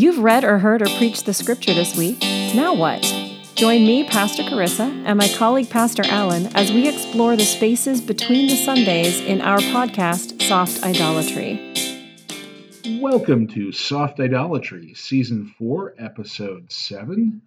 [0.00, 2.22] You've read or heard or preached the scripture this week.
[2.54, 3.02] Now what?
[3.54, 8.46] Join me, Pastor Carissa, and my colleague, Pastor Allen, as we explore the spaces between
[8.46, 11.74] the Sundays in our podcast, Soft Idolatry.
[12.98, 17.42] Welcome to Soft Idolatry, Season 4, Episode 7.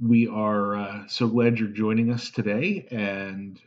[0.00, 3.60] We are uh, so glad you're joining us today and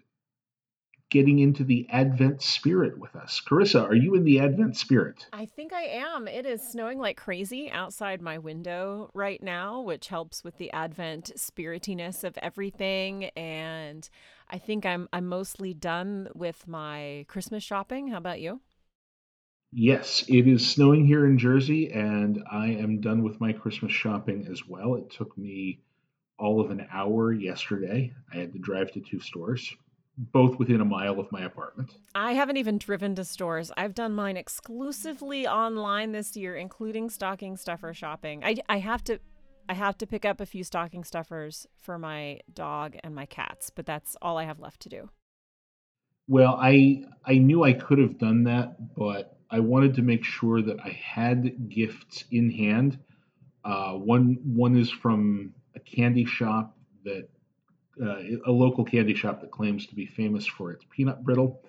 [1.12, 3.41] getting into the Advent spirit with us.
[3.46, 5.27] Carissa, are you in the Advent spirit?
[5.34, 6.27] I think I am.
[6.27, 11.34] It is snowing like crazy outside my window right now, which helps with the Advent
[11.35, 13.26] spiritiness of everything.
[13.35, 14.09] And
[14.49, 18.07] I think I'm I'm mostly done with my Christmas shopping.
[18.07, 18.62] How about you?
[19.73, 24.48] Yes, it is snowing here in Jersey, and I am done with my Christmas shopping
[24.49, 24.96] as well.
[24.96, 25.82] It took me
[26.38, 28.13] all of an hour yesterday.
[28.34, 29.73] I had to drive to two stores
[30.31, 31.91] both within a mile of my apartment.
[32.13, 33.71] I haven't even driven to stores.
[33.75, 38.43] I've done mine exclusively online this year, including stocking stuffer shopping.
[38.43, 39.20] I, I have to
[39.70, 43.70] I have to pick up a few stocking stuffers for my dog and my cats,
[43.70, 45.09] but that's all I have left to do.
[46.27, 50.62] Well, I I knew I could have done that, but I wanted to make sure
[50.62, 52.99] that I had gifts in hand.
[53.63, 57.29] Uh, one one is from a candy shop that
[58.02, 61.62] a local candy shop that claims to be famous for its peanut brittle.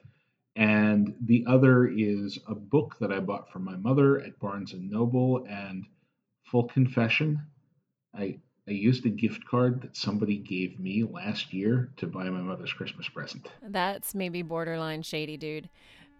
[0.56, 4.90] And the other is a book that I bought from my mother at Barnes and
[4.90, 5.46] Noble.
[5.48, 5.84] And
[6.44, 7.40] full confession,
[8.14, 12.40] I I used a gift card that somebody gave me last year to buy my
[12.40, 13.48] mother's Christmas present.
[13.60, 15.68] That's maybe borderline shady, dude.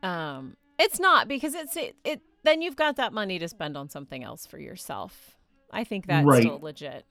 [0.03, 2.21] Um, it's not because it's it, it.
[2.43, 5.37] Then you've got that money to spend on something else for yourself.
[5.71, 6.43] I think that's right.
[6.43, 7.05] still legit.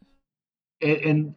[0.81, 1.35] And, and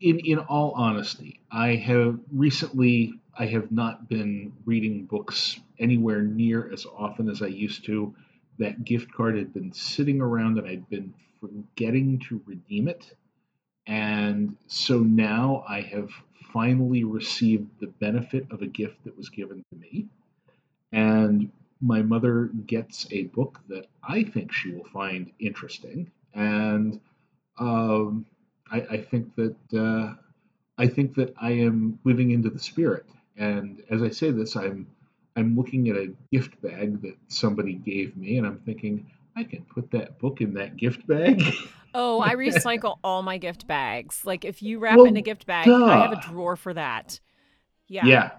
[0.00, 6.72] in in all honesty, I have recently I have not been reading books anywhere near
[6.72, 8.14] as often as I used to.
[8.58, 13.14] That gift card had been sitting around and I'd been forgetting to redeem it.
[13.86, 16.10] And so now I have
[16.52, 20.06] finally received the benefit of a gift that was given to me.
[20.92, 21.50] And
[21.80, 26.10] my mother gets a book that I think she will find interesting.
[26.32, 27.00] And
[27.58, 28.26] um,
[28.70, 30.14] I, I think that uh,
[30.78, 33.06] I think that I am living into the spirit.
[33.36, 34.86] And as I say this, I'm
[35.36, 39.62] I'm looking at a gift bag that somebody gave me, and I'm thinking I can
[39.64, 41.42] put that book in that gift bag.
[41.96, 44.24] Oh, I recycle all my gift bags.
[44.24, 45.84] Like if you wrap well, in a gift bag, duh.
[45.84, 47.20] I have a drawer for that.
[47.86, 48.04] Yeah.
[48.04, 48.30] Yeah.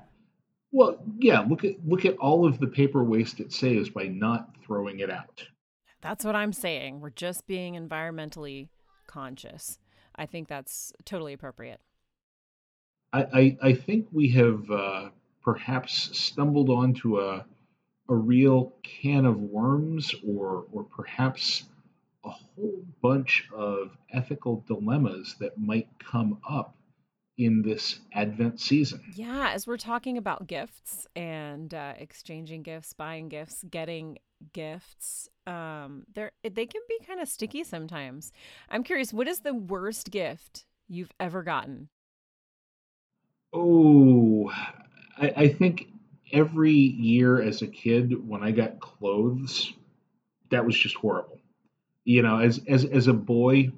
[0.73, 1.39] Well, yeah.
[1.39, 5.09] Look at look at all of the paper waste it saves by not throwing it
[5.09, 5.41] out.
[6.01, 6.99] That's what I'm saying.
[6.99, 8.67] We're just being environmentally
[9.07, 9.79] conscious.
[10.17, 11.79] I think that's totally appropriate.
[13.13, 15.09] I, I, I think we have uh,
[15.43, 17.45] perhaps stumbled onto a,
[18.09, 21.63] a real can of worms or, or perhaps
[22.25, 26.75] a whole bunch of ethical dilemmas that might come up
[27.37, 29.01] in this Advent season.
[29.13, 34.17] Yeah, as we're talking about gifts and uh, exchanging gifts, buying gifts, getting
[34.53, 38.31] gifts, um, they're they can be kind of sticky sometimes.
[38.69, 41.89] I'm curious, what is the worst gift you've ever gotten?
[43.53, 44.51] Oh,
[45.17, 45.87] I, I think
[46.31, 49.73] every year as a kid when I got clothes,
[50.49, 51.39] that was just horrible.
[52.03, 53.71] You know, as as as a boy,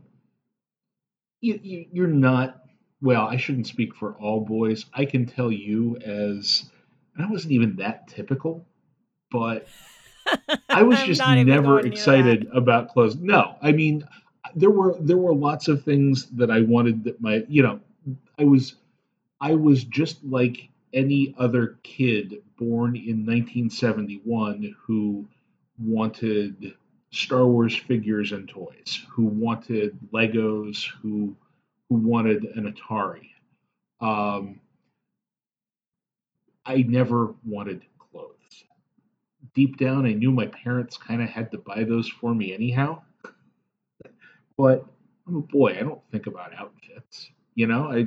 [1.42, 2.64] you, you you're not
[3.02, 4.86] well, I shouldn't speak for all boys.
[4.94, 6.70] I can tell you as
[7.18, 8.66] I wasn't even that typical,
[9.32, 9.68] but
[10.70, 13.16] I was just never excited about clothes.
[13.18, 14.08] No, I mean
[14.56, 17.80] there were there were lots of things that I wanted that my you know
[18.40, 18.76] I was
[19.40, 25.26] I was just like any other kid born in 1971 who
[25.80, 26.74] wanted
[27.12, 31.36] Star Wars figures and toys, who wanted Legos, who
[31.90, 33.30] who wanted an Atari.
[34.02, 34.60] Um,
[36.66, 37.84] I never wanted.
[39.58, 43.02] Deep down, I knew my parents kind of had to buy those for me anyhow.
[44.56, 44.86] But
[45.28, 45.72] I'm a boy.
[45.72, 47.32] I don't think about outfits.
[47.56, 48.06] You know, I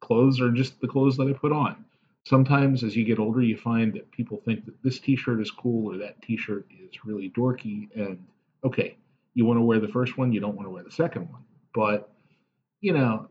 [0.00, 1.84] clothes are just the clothes that I put on.
[2.24, 5.92] Sometimes, as you get older, you find that people think that this T-shirt is cool
[5.92, 7.90] or that T-shirt is really dorky.
[7.94, 8.24] And
[8.64, 8.96] okay,
[9.34, 11.42] you want to wear the first one, you don't want to wear the second one.
[11.74, 12.10] But
[12.80, 13.28] you know,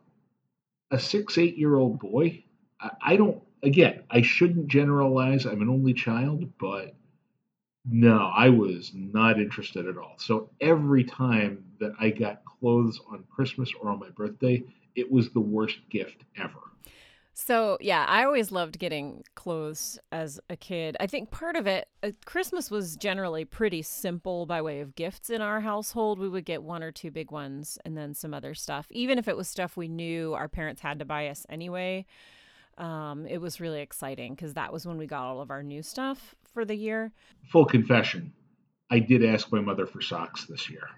[0.92, 2.44] a six, eight year old boy,
[2.80, 5.45] I, I don't, again, I shouldn't generalize.
[5.45, 6.94] I'm an only child, but
[7.89, 10.16] no, I was not interested at all.
[10.18, 14.63] So every time that I got clothes on Christmas or on my birthday,
[14.95, 16.60] it was the worst gift ever.
[17.39, 20.98] So, yeah, I always loved getting clothes as a kid.
[21.00, 25.30] I think part of it, uh, Christmas was generally pretty simple by way of gifts
[25.30, 26.18] in our household.
[26.18, 28.88] We would get one or two big ones and then some other stuff.
[28.89, 32.07] Even if it was stuff we knew our parents had to buy us anyway,
[32.80, 35.84] um, it was really exciting because that was when we got all of our new
[35.84, 37.12] stuff for the year.
[37.52, 38.34] Full confession
[38.90, 40.90] I did ask my mother for socks this year.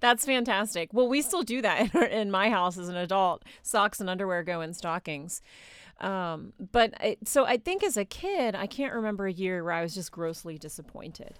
[0.00, 0.90] That's fantastic.
[0.92, 3.44] Well, we still do that in, in my house as an adult.
[3.62, 5.42] Socks and underwear go in stockings.
[6.00, 9.72] Um, but I, so I think as a kid, I can't remember a year where
[9.72, 11.38] I was just grossly disappointed.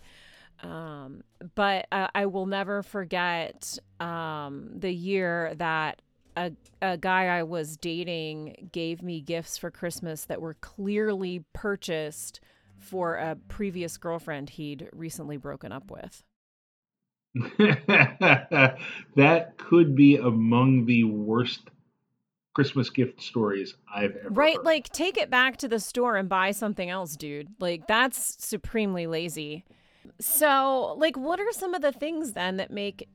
[0.62, 1.24] Um,
[1.56, 6.02] but I, I will never forget um, the year that
[6.36, 12.40] a, a guy I was dating gave me gifts for Christmas that were clearly purchased
[12.78, 16.22] for a previous girlfriend he'd recently broken up with.
[19.16, 21.70] that could be among the worst
[22.54, 24.64] Christmas gift stories I've ever Right, heard.
[24.64, 27.48] like take it back to the store and buy something else, dude.
[27.60, 29.64] Like that's supremely lazy.
[30.20, 33.08] So, like what are some of the things then that make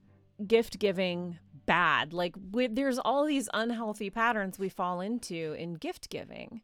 [0.45, 2.13] gift giving bad?
[2.13, 6.61] Like we, there's all these unhealthy patterns we fall into in gift giving.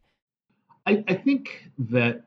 [0.86, 2.24] I, I think that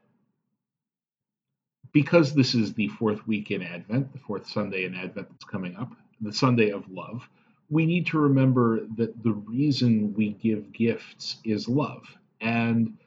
[1.91, 5.75] because this is the fourth week in Advent, the fourth Sunday in Advent that's coming
[5.75, 5.91] up,
[6.21, 7.27] the Sunday of love,
[7.69, 12.03] we need to remember that the reason we give gifts is love.
[12.39, 12.97] And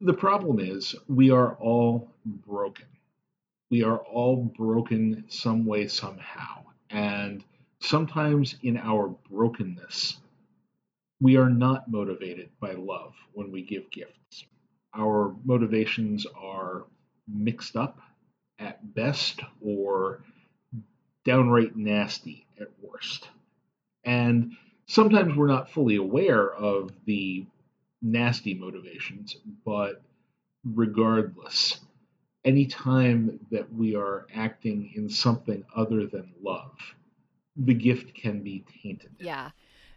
[0.00, 2.86] the problem is, we are all broken.
[3.70, 6.64] We are all broken some way, somehow.
[6.90, 7.42] And
[7.86, 10.18] sometimes in our brokenness,
[11.20, 14.44] we are not motivated by love when we give gifts.
[14.94, 16.84] Our motivations are
[17.28, 17.98] mixed up
[18.58, 20.20] at best or
[21.24, 23.28] downright nasty at worst.
[24.04, 24.52] And
[24.86, 27.46] sometimes we're not fully aware of the
[28.02, 30.02] nasty motivations, but
[30.64, 31.80] regardless,
[32.44, 36.76] anytime that we are acting in something other than love,
[37.56, 39.12] the gift can be tainted.
[39.18, 39.50] Yeah.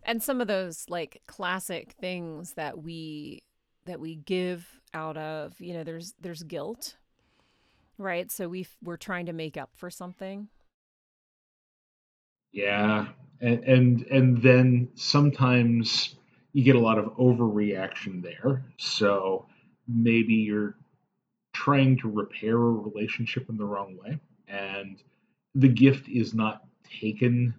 [0.04, 3.44] And some of those like classic things that we
[3.86, 6.96] that we give out of, you know, there's there's guilt
[8.00, 8.32] Right.
[8.32, 10.48] So we we're trying to make up for something.
[12.54, 13.08] Yeah.
[13.42, 16.16] And, and and then sometimes
[16.54, 18.64] you get a lot of overreaction there.
[18.78, 19.48] So
[19.86, 20.76] maybe you're
[21.52, 24.18] trying to repair a relationship in the wrong way
[24.48, 25.04] and
[25.56, 26.64] the gift is not
[27.02, 27.54] taken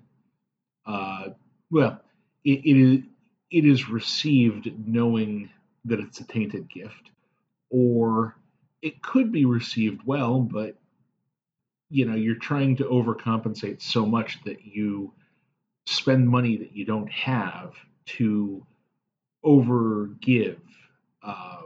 [0.86, 1.28] uh,
[1.70, 2.00] well
[2.44, 3.04] it, it is
[3.50, 5.50] it is received knowing
[5.84, 7.10] that it's a tainted gift
[7.70, 8.36] or
[8.82, 10.76] it could be received well, but
[11.90, 15.12] you know, you're trying to overcompensate so much that you
[15.86, 17.74] spend money that you don't have
[18.06, 18.64] to
[19.44, 20.58] overgive
[21.22, 21.62] uh,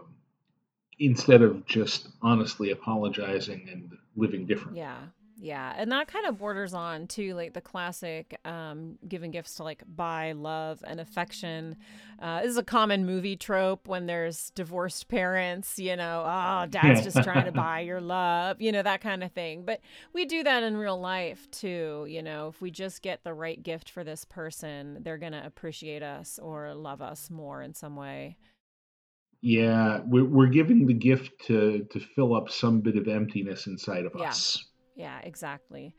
[0.99, 4.81] instead of just honestly apologizing and living differently.
[4.81, 4.99] Yeah.
[5.36, 9.64] Yeah, and that kind of borders on to like the classic um, giving gifts to
[9.64, 11.76] like buy love and affection.
[12.20, 17.02] Uh, this is a common movie trope when there's divorced parents, you know, oh, dad's
[17.02, 19.64] just trying to buy your love, you know, that kind of thing.
[19.64, 19.81] But
[20.12, 23.60] we do that in real life too, you know, if we just get the right
[23.60, 27.96] gift for this person, they're going to appreciate us or love us more in some
[27.96, 28.36] way.
[29.42, 34.06] Yeah, we're, we're giving the gift to to fill up some bit of emptiness inside
[34.06, 34.31] of yeah.
[34.31, 34.64] us.
[34.94, 35.94] Yeah, exactly.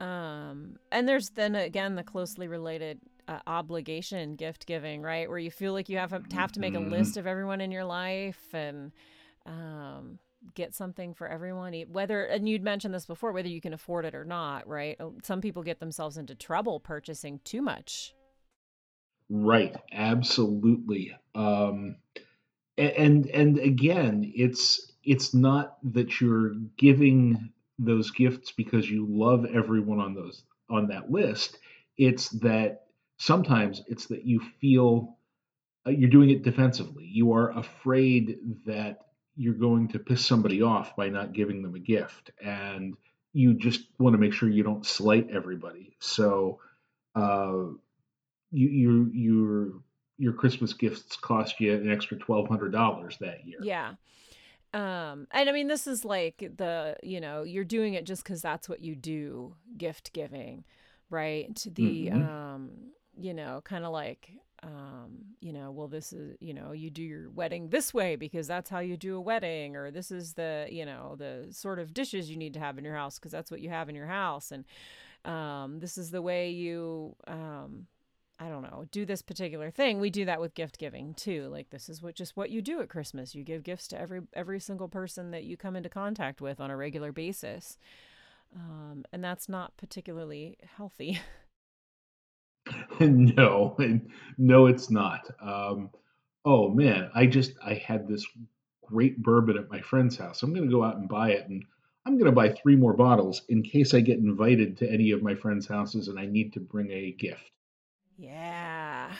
[0.00, 5.28] Um, and there's then again the closely related uh, obligation gift giving, right?
[5.28, 7.20] Where you feel like you have to have to make a list mm-hmm.
[7.20, 8.92] of everyone in your life and
[9.44, 10.18] um,
[10.54, 11.74] get something for everyone.
[11.90, 14.96] Whether and you'd mentioned this before, whether you can afford it or not, right?
[15.00, 18.14] Oh, some people get themselves into trouble purchasing too much.
[19.28, 21.14] Right, absolutely.
[21.34, 21.96] Um,
[22.78, 30.00] and and again, it's it's not that you're giving those gifts because you love everyone
[30.00, 31.58] on those on that list.
[31.96, 32.86] It's that
[33.18, 35.16] sometimes it's that you feel
[35.86, 37.04] uh, you're doing it defensively.
[37.04, 39.06] You are afraid that
[39.36, 42.94] you're going to piss somebody off by not giving them a gift, and
[43.32, 45.96] you just want to make sure you don't slight everybody.
[46.00, 46.60] So,
[47.14, 47.64] uh,
[48.50, 49.72] you you your
[50.18, 53.60] your Christmas gifts cost you an extra twelve hundred dollars that year.
[53.62, 53.94] Yeah,
[54.74, 58.42] um, and I mean, this is like the, you know, you're doing it just because
[58.42, 60.64] that's what you do, gift giving,
[61.10, 61.54] right?
[61.74, 62.22] The, mm-hmm.
[62.22, 62.70] um,
[63.18, 64.30] you know, kind of like,
[64.62, 68.46] um, you know, well, this is, you know, you do your wedding this way because
[68.46, 71.94] that's how you do a wedding, or this is the, you know, the sort of
[71.94, 74.06] dishes you need to have in your house because that's what you have in your
[74.06, 74.52] house.
[74.52, 74.64] And,
[75.24, 77.86] um, this is the way you, um,
[78.40, 79.98] I don't know, do this particular thing.
[79.98, 81.48] We do that with gift giving too.
[81.48, 83.34] Like this is what just what you do at Christmas.
[83.34, 86.70] You give gifts to every every single person that you come into contact with on
[86.70, 87.78] a regular basis.
[88.54, 91.20] Um, and that's not particularly healthy.
[93.00, 93.76] no,
[94.36, 95.28] no, it's not.
[95.40, 95.90] Um,
[96.44, 98.26] oh man, I just I had this
[98.86, 100.42] great bourbon at my friend's house.
[100.42, 101.64] I'm going to go out and buy it, and
[102.06, 105.22] I'm going to buy three more bottles in case I get invited to any of
[105.22, 107.50] my friends' houses and I need to bring a gift.
[108.18, 109.10] Yeah.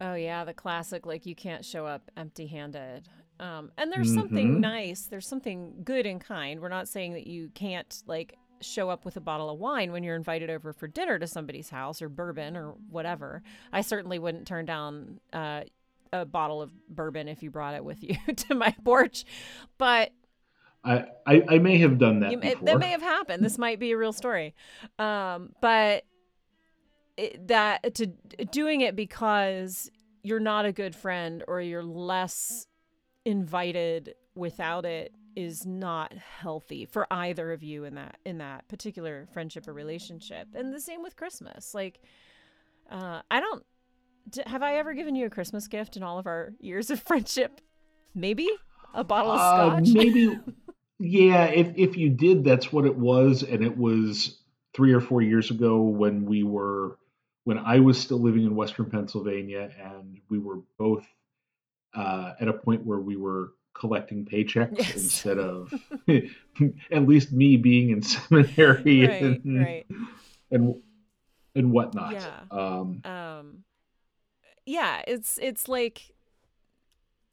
[0.00, 3.08] Oh yeah, the classic like you can't show up empty-handed.
[3.40, 4.20] Um, and there's mm-hmm.
[4.20, 5.02] something nice.
[5.02, 6.60] There's something good and kind.
[6.60, 10.02] We're not saying that you can't like show up with a bottle of wine when
[10.02, 13.42] you're invited over for dinner to somebody's house or bourbon or whatever.
[13.72, 15.62] I certainly wouldn't turn down uh,
[16.12, 19.24] a bottle of bourbon if you brought it with you to my porch.
[19.76, 20.12] But
[20.84, 22.32] I, I, I may have done that.
[22.32, 23.44] You, that may have happened.
[23.44, 24.54] This might be a real story.
[24.98, 26.04] Um, but
[27.46, 28.06] that to
[28.50, 29.90] doing it because
[30.22, 32.66] you're not a good friend or you're less
[33.24, 39.26] invited without it is not healthy for either of you in that in that particular
[39.32, 40.48] friendship or relationship.
[40.54, 41.74] And the same with christmas.
[41.74, 42.00] Like
[42.90, 43.64] uh, i don't
[44.46, 47.60] have i ever given you a christmas gift in all of our years of friendship?
[48.14, 48.48] Maybe?
[48.94, 49.94] A bottle of uh, scotch?
[49.94, 50.38] maybe
[50.98, 53.42] yeah if if you did that's what it was.
[53.42, 54.38] And it was
[54.74, 56.98] three or four years ago when we were
[57.48, 61.06] when I was still living in Western Pennsylvania, and we were both
[61.94, 64.92] uh, at a point where we were collecting paychecks yes.
[64.92, 65.72] instead of
[66.92, 69.86] at least me being in seminary right, and, right.
[70.50, 70.74] and
[71.54, 72.12] and whatnot.
[72.12, 72.40] Yeah.
[72.50, 73.64] Um, um,
[74.66, 76.02] yeah, it's it's like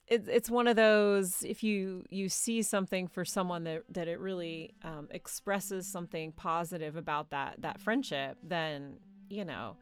[0.07, 4.21] it's it's one of those if you you see something for someone that that it
[4.21, 8.95] really um, expresses something positive about that that friendship, then
[9.29, 9.75] you know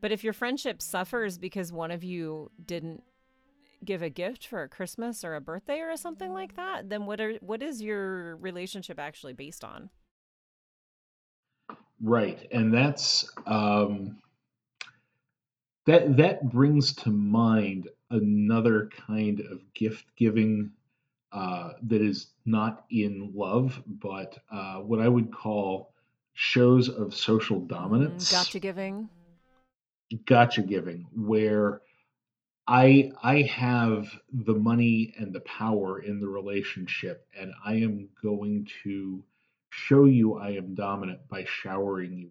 [0.00, 3.02] but if your friendship suffers because one of you didn't
[3.84, 7.20] give a gift for a Christmas or a birthday or something like that, then what
[7.20, 9.90] are what is your relationship actually based on?
[12.00, 14.18] Right, and that's um,
[15.86, 20.70] that that brings to mind another kind of gift giving
[21.32, 25.92] uh, that is not in love, but uh, what I would call
[26.34, 28.30] shows of social mm, dominance.
[28.30, 29.08] Mm, gotcha giving
[30.26, 31.80] gotcha giving where
[32.66, 38.68] I I have the money and the power in the relationship and I am going
[38.84, 39.22] to
[39.70, 42.30] show you I am dominant by showering you.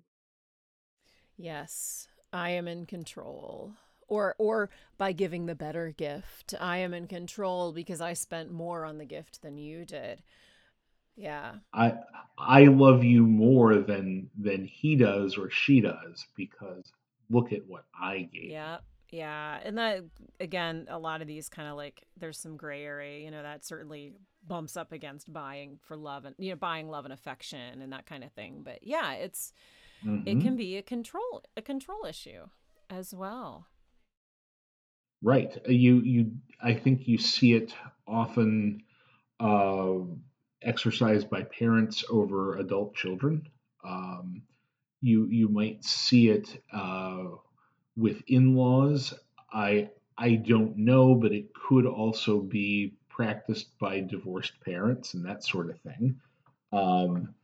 [1.37, 3.73] Yes, I am in control.
[4.07, 6.53] Or or by giving the better gift.
[6.61, 10.21] I am in control because I spent more on the gift than you did.
[11.15, 11.55] Yeah.
[11.73, 11.95] I
[12.37, 16.91] I love you more than than he does or she does because
[17.29, 18.51] look at what I gave.
[18.51, 18.77] Yeah.
[19.09, 19.59] Yeah.
[19.63, 20.03] And that,
[20.41, 23.63] again, a lot of these kind of like, there's some gray area, you know, that
[23.63, 24.15] certainly
[24.45, 28.05] bumps up against buying for love and, you know, buying love and affection and that
[28.05, 28.63] kind of thing.
[28.65, 29.53] But yeah, it's,
[30.05, 30.27] mm-hmm.
[30.27, 32.47] it can be a control, a control issue
[32.89, 33.67] as well.
[35.21, 35.57] Right.
[35.65, 36.31] Uh, you, you,
[36.61, 37.73] I think you see it
[38.05, 38.83] often
[39.39, 39.99] uh,
[40.61, 43.47] exercised by parents over adult children.
[43.85, 44.41] Um,
[45.01, 47.25] you you might see it uh,
[47.95, 49.13] with in-laws.
[49.51, 55.43] I I don't know, but it could also be practiced by divorced parents and that
[55.43, 56.19] sort of thing.
[56.71, 57.35] Um,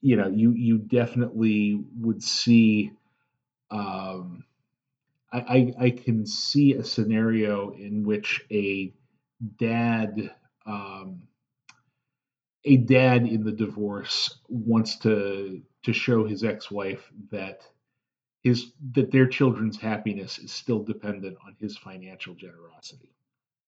[0.00, 2.92] you know, you you definitely would see.
[3.70, 4.44] Um,
[5.32, 8.92] I, I, I can see a scenario in which a
[9.58, 10.30] dad
[10.66, 11.22] um,
[12.64, 17.60] a dad in the divorce wants to to show his ex-wife that
[18.42, 23.14] his that their children's happiness is still dependent on his financial generosity.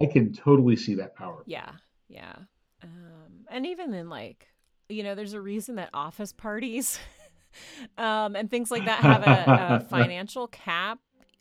[0.03, 1.45] I can totally see that power.
[1.47, 1.71] Yeah,
[2.09, 2.35] yeah,
[2.83, 4.49] um, and even in like
[4.89, 6.99] you know, there's a reason that office parties
[7.99, 10.99] um, and things like that have a, a financial cap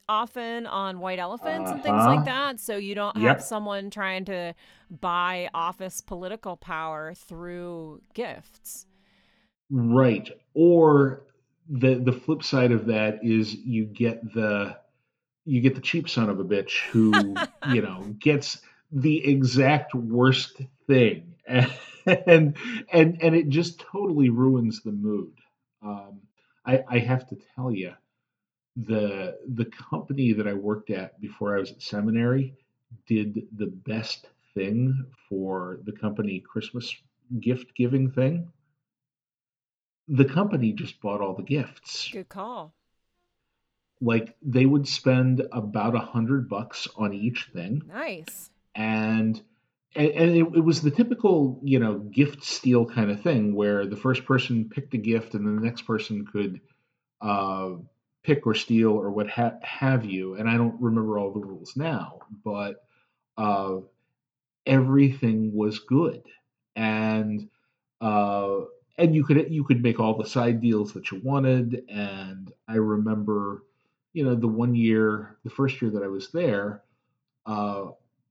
[0.07, 1.73] often on white elephants uh-huh.
[1.73, 2.25] and things like uh-huh.
[2.25, 2.59] that.
[2.59, 4.53] So you don't have someone trying to
[4.91, 8.85] buy office political power through gifts.
[9.69, 10.29] Right.
[10.53, 11.23] Or
[11.69, 14.77] the the flip side of that is you get the
[15.45, 17.35] you get the cheap son of a bitch who,
[17.73, 21.33] you know, gets the exact worst thing.
[22.25, 22.55] And
[22.93, 25.33] and and it just totally ruins the mood.
[25.81, 26.21] Um,
[26.65, 27.93] I, I have to tell you,
[28.77, 32.55] the the company that I worked at before I was at seminary
[33.07, 36.95] did the best thing for the company Christmas
[37.41, 38.49] gift giving thing.
[40.07, 42.09] The company just bought all the gifts.
[42.11, 42.73] Good call.
[43.99, 47.81] like they would spend about a hundred bucks on each thing.
[47.87, 48.49] Nice.
[48.75, 49.41] And
[49.95, 53.87] and, and it, it, was the typical, you know, gift steal kind of thing where
[53.87, 56.61] the first person picked a gift and then the next person could
[57.21, 57.71] uh,
[58.23, 60.35] pick or steal or what ha- have you.
[60.35, 62.83] And I don't remember all the rules now, but
[63.37, 63.77] uh,
[64.67, 66.21] everything was good,
[66.75, 67.49] and
[68.01, 68.59] uh,
[68.97, 71.83] and you could you could make all the side deals that you wanted.
[71.89, 73.63] And I remember,
[74.13, 76.83] you know, the one year, the first year that I was there,
[77.45, 77.85] uh,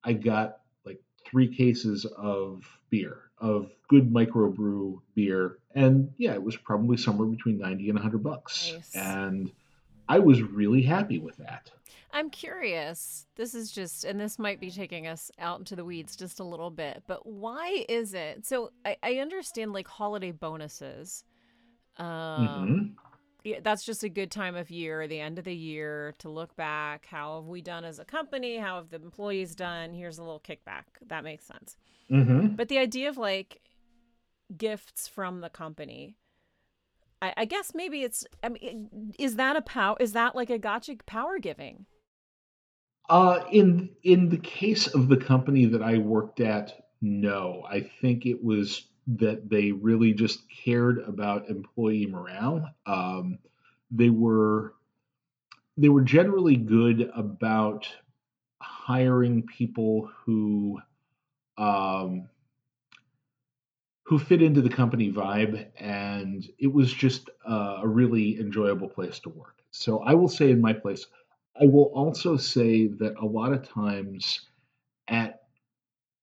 [0.05, 6.57] I got like three cases of beer, of good microbrew beer, and yeah, it was
[6.57, 8.95] probably somewhere between ninety and hundred bucks, nice.
[8.95, 9.53] and
[10.09, 11.71] I was really happy with that.
[12.13, 13.27] I'm curious.
[13.37, 16.45] This is just, and this might be taking us out into the weeds just a
[16.45, 18.47] little bit, but why is it?
[18.47, 21.25] So I, I understand like holiday bonuses.
[21.99, 22.83] Um, mm-hmm.
[23.45, 26.57] yeah, that's just a good time of year, the end of the year, to look
[26.57, 27.07] back.
[27.07, 28.57] How have we done as a company?
[28.57, 29.93] How have the employees done?
[29.93, 30.85] Here's a little kickback.
[31.09, 31.77] That makes sense.
[32.11, 32.55] Mm-hmm.
[32.55, 33.61] But the idea of like
[34.57, 36.17] gifts from the company.
[37.27, 38.25] I, I guess maybe it's.
[38.43, 39.97] I mean, is that a power?
[40.01, 41.87] Is that like a gotcha power giving?
[43.09, 47.65] Uh, in in the case of the company that I worked at, no.
[47.69, 52.69] I think it was that they really just cared about employee morale.
[52.87, 53.39] Um,
[53.91, 54.75] they were
[55.77, 57.89] they were generally good about
[58.61, 60.81] hiring people who
[61.59, 62.29] um,
[64.07, 69.19] who fit into the company vibe, and it was just uh, a really enjoyable place
[69.19, 69.57] to work.
[69.73, 71.07] So I will say, in my place,
[71.61, 74.43] I will also say that a lot of times
[75.09, 75.43] at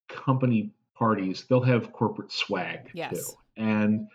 [0.08, 3.12] company parties, they'll have corporate swag yes.
[3.12, 4.08] too, and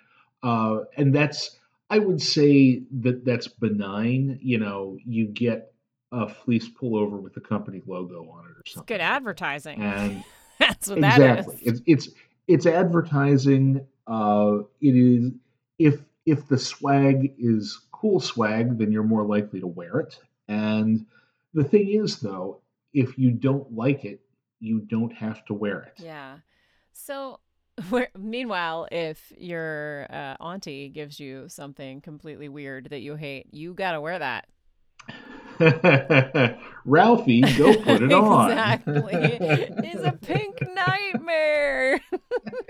[0.42, 1.58] uh, and that's
[1.90, 4.38] I would say that that's benign.
[4.40, 5.74] You know, you get
[6.10, 8.80] a fleece pullover with the company logo on it or something.
[8.80, 9.82] It's good advertising.
[9.82, 10.24] And
[10.58, 11.56] that's what exactly.
[11.56, 11.80] that is.
[11.86, 12.08] It's it's
[12.48, 13.86] it's advertising.
[14.06, 15.32] Uh, it is
[15.78, 20.18] if if the swag is cool swag, then you're more likely to wear it.
[20.48, 21.06] And
[21.54, 22.60] the thing is, though,
[22.92, 24.20] if you don't like it,
[24.60, 26.02] you don't have to wear it.
[26.02, 26.38] Yeah.
[26.92, 27.40] So,
[27.90, 33.74] where, meanwhile, if your uh, auntie gives you something completely weird that you hate, you
[33.74, 34.46] got to wear that.
[36.84, 38.50] Ralphie, go put it on.
[38.50, 39.04] exactly.
[39.12, 42.00] It's a pink nightmare.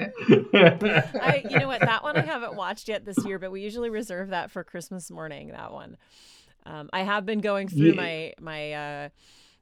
[0.00, 1.80] I, you know what?
[1.80, 5.10] That one I haven't watched yet this year, but we usually reserve that for Christmas
[5.10, 5.48] morning.
[5.48, 5.96] That one.
[6.66, 7.94] Um, I have been going through yeah.
[7.94, 9.08] my my uh,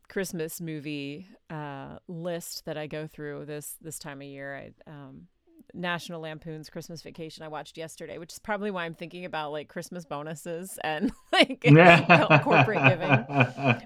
[0.09, 4.73] Christmas movie uh, list that I go through this this time of year.
[4.87, 5.29] I, um,
[5.75, 9.69] National Lampoon's Christmas Vacation I watched yesterday, which is probably why I'm thinking about like
[9.69, 11.61] Christmas bonuses and like
[12.43, 13.25] corporate giving.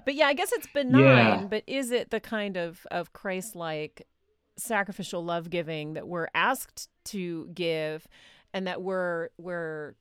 [0.05, 1.01] But yeah, I guess it's benign,
[1.41, 1.45] yeah.
[1.49, 4.07] but is it the kind of of Christ-like
[4.57, 8.07] sacrificial love giving that we're asked to give
[8.53, 9.95] and that we're we're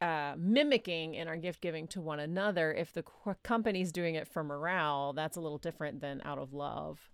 [0.00, 2.72] uh, mimicking in our gift giving to one another.
[2.72, 3.04] If the
[3.42, 7.10] company's doing it for morale, that's a little different than out of love.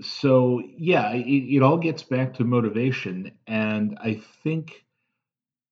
[0.00, 1.26] So yeah, it,
[1.56, 4.84] it all gets back to motivation, and I think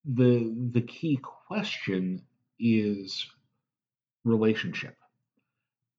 [0.04, 2.22] the the key question
[2.58, 3.26] is
[4.24, 4.96] relationship.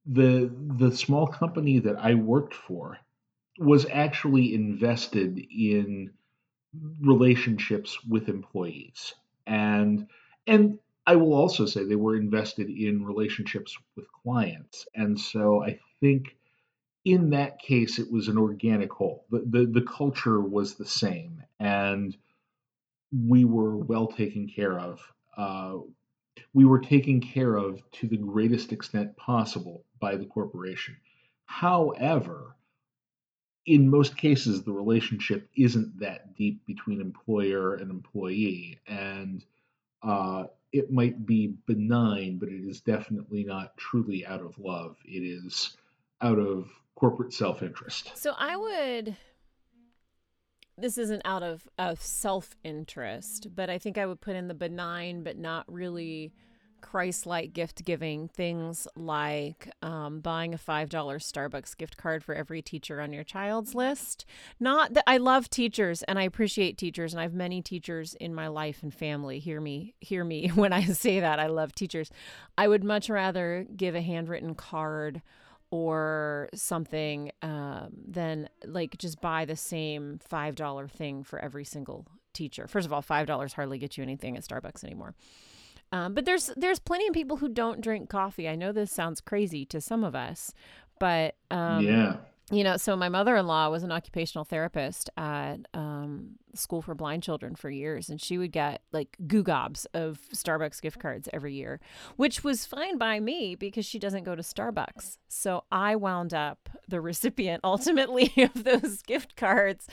[0.05, 2.99] The the small company that I worked for
[3.59, 6.11] was actually invested in
[7.01, 9.13] relationships with employees
[9.47, 10.07] and
[10.47, 15.79] and I will also say they were invested in relationships with clients, and so I
[15.99, 16.35] think
[17.05, 19.25] in that case it was an organic whole.
[19.29, 22.15] The the, the culture was the same, and
[23.11, 25.01] we were well taken care of.
[25.35, 25.77] Uh,
[26.53, 30.95] we were taken care of to the greatest extent possible by the corporation.
[31.45, 32.55] However,
[33.65, 39.45] in most cases, the relationship isn't that deep between employer and employee, and
[40.03, 44.97] uh, it might be benign, but it is definitely not truly out of love.
[45.05, 45.75] It is
[46.21, 48.11] out of corporate self interest.
[48.15, 49.17] So I would.
[50.77, 54.53] This isn't out of, of self interest, but I think I would put in the
[54.53, 56.33] benign, but not really
[56.81, 62.61] Christ like gift giving, things like um, buying a $5 Starbucks gift card for every
[62.61, 64.25] teacher on your child's list.
[64.59, 68.33] Not that I love teachers and I appreciate teachers, and I have many teachers in
[68.35, 69.39] my life and family.
[69.39, 71.39] Hear me, hear me when I say that.
[71.39, 72.09] I love teachers.
[72.57, 75.21] I would much rather give a handwritten card
[75.71, 82.67] or something um, than like just buy the same $5 thing for every single teacher.
[82.67, 85.15] First of all, $5 hardly gets you anything at Starbucks anymore.
[85.93, 88.47] Um, but there's there's plenty of people who don't drink coffee.
[88.47, 90.53] I know this sounds crazy to some of us,
[90.99, 92.15] but um, yeah
[92.51, 96.93] you know, so my mother in law was an occupational therapist at um, School for
[96.93, 101.29] Blind Children for years, and she would get like goo gobs of Starbucks gift cards
[101.31, 101.79] every year,
[102.17, 105.17] which was fine by me because she doesn't go to Starbucks.
[105.29, 109.87] So I wound up the recipient ultimately of those gift cards.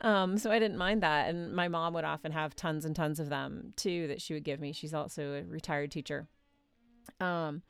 [0.00, 1.28] Um, so I didn't mind that.
[1.28, 4.44] And my mom would often have tons and tons of them too that she would
[4.44, 4.72] give me.
[4.72, 6.28] She's also a retired teacher.
[7.20, 7.62] Um,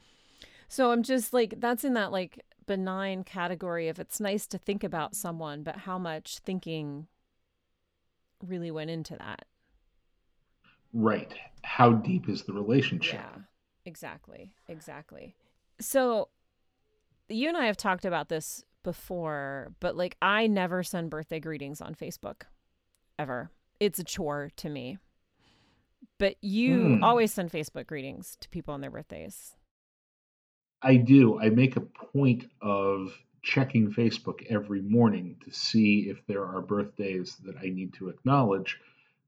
[0.69, 4.85] so I'm just like, that's in that like benign category of it's nice to think
[4.85, 7.07] about someone, but how much thinking
[8.43, 9.47] really went into that.
[10.93, 11.35] Right.
[11.63, 13.21] How deep is the relationship?
[13.21, 13.43] Yeah,
[13.85, 14.53] exactly.
[14.69, 15.35] Exactly.
[15.81, 16.29] So
[17.29, 21.81] you and I have talked about this before, but like I never send birthday greetings
[21.81, 22.43] on Facebook
[23.19, 23.51] ever.
[23.81, 24.99] It's a chore to me.
[26.19, 27.03] But you mm.
[27.03, 29.57] always send Facebook greetings to people on their birthdays.
[30.85, 31.41] I do.
[31.41, 37.37] I make a point of checking Facebook every morning to see if there are birthdays
[37.45, 38.79] that I need to acknowledge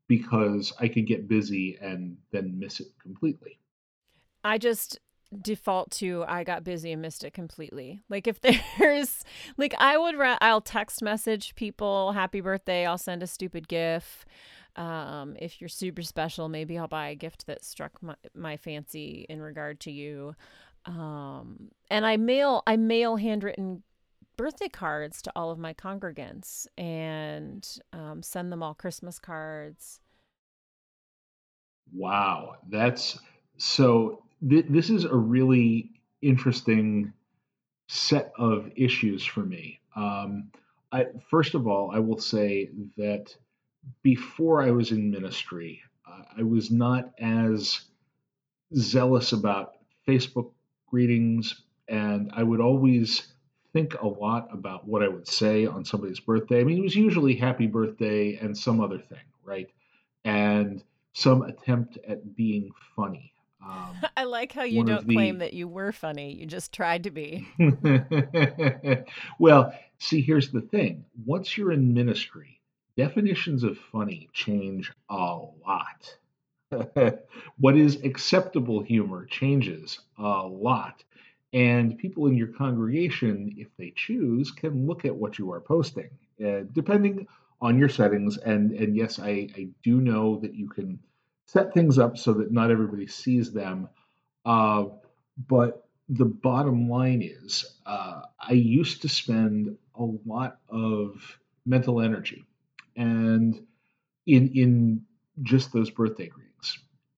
[0.07, 3.59] because I could get busy and then miss it completely.
[4.45, 5.01] I just
[5.43, 8.03] default to I got busy and missed it completely.
[8.09, 8.41] Like if
[8.79, 9.25] there's
[9.57, 14.25] like I would ra- I'll text message people happy birthday, I'll send a stupid gif.
[14.77, 19.25] Um, if you're super special, maybe I'll buy a gift that struck my, my fancy
[19.29, 20.37] in regard to you.
[20.87, 23.83] Um, and I mail I mail handwritten
[24.37, 30.01] birthday cards to all of my congregants and um, send them all Christmas cards.
[31.93, 33.19] Wow, that's
[33.59, 34.23] so.
[34.49, 35.91] Th- this is a really
[36.23, 37.13] interesting
[37.89, 39.81] set of issues for me.
[39.95, 40.51] Um,
[40.93, 43.35] I, first of all, I will say that
[44.03, 47.81] before I was in ministry, uh, I was not as
[48.75, 49.75] zealous about
[50.07, 50.51] Facebook
[50.91, 53.33] greetings, and I would always
[53.73, 56.61] think a lot about what I would say on somebody's birthday.
[56.61, 59.69] I mean, it was usually happy birthday and some other thing, right?
[60.25, 63.33] And some attempt at being funny.
[63.63, 65.15] Um, I like how you don't the...
[65.15, 66.35] claim that you were funny.
[66.35, 67.47] You just tried to be.
[69.39, 72.61] well, see, here's the thing once you're in ministry,
[72.97, 76.17] definitions of funny change a lot.
[77.59, 81.03] what is acceptable humor changes a lot.
[81.53, 86.11] And people in your congregation, if they choose, can look at what you are posting,
[86.45, 87.27] uh, depending
[87.61, 88.37] on your settings.
[88.37, 90.99] And, and yes, I, I do know that you can
[91.47, 93.89] set things up so that not everybody sees them.
[94.45, 94.87] Uh,
[95.49, 102.45] but the bottom line is, uh, I used to spend a lot of mental energy
[102.97, 103.61] and
[104.27, 105.03] in in
[105.43, 106.56] just those birthday greetings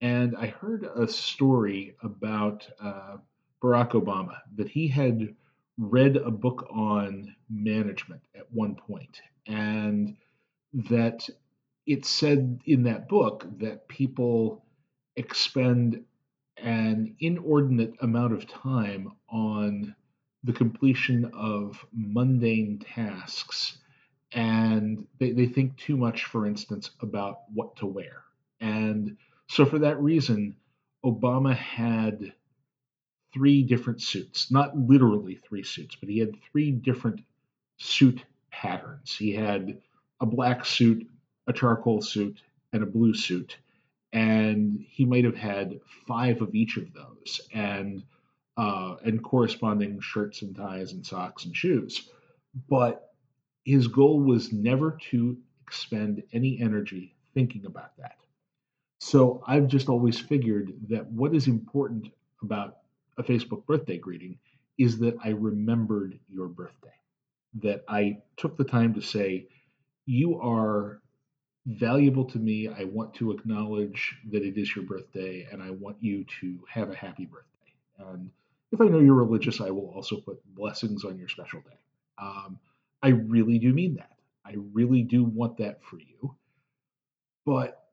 [0.00, 3.18] and I heard a story about uh,
[3.62, 5.34] Barack Obama that he had
[5.78, 10.16] read a book on management at one point, and
[10.74, 11.28] that
[11.86, 14.64] it said in that book that people
[15.16, 16.04] expend
[16.58, 19.94] an inordinate amount of time on
[20.44, 23.78] the completion of mundane tasks
[24.32, 28.22] and they, they think too much for instance about what to wear.
[28.60, 29.16] And
[29.48, 30.56] so for that reason,
[31.04, 32.32] Obama had
[33.32, 37.20] three different suits, not literally three suits, but he had three different
[37.78, 39.16] suit patterns.
[39.16, 39.80] He had
[40.20, 41.06] a black suit,
[41.46, 42.40] a charcoal suit,
[42.72, 43.56] and a blue suit.
[44.12, 48.02] And he might have had five of each of those and
[48.56, 52.08] uh, and corresponding shirts and ties and socks and shoes.
[52.68, 53.12] But
[53.64, 58.16] his goal was never to expend any energy thinking about that.
[58.98, 62.08] So I've just always figured that what is important
[62.42, 62.78] about
[63.16, 64.38] a Facebook birthday greeting
[64.78, 66.94] is that I remembered your birthday,
[67.62, 69.48] that I took the time to say,
[70.06, 71.00] You are
[71.66, 72.68] valuable to me.
[72.68, 76.90] I want to acknowledge that it is your birthday and I want you to have
[76.90, 77.72] a happy birthday.
[77.98, 78.30] And
[78.72, 81.76] if I know you're religious, I will also put blessings on your special day.
[82.20, 82.58] Um,
[83.02, 84.16] I really do mean that.
[84.44, 86.34] I really do want that for you.
[87.44, 87.87] But